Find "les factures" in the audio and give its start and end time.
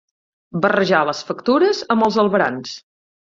1.09-1.83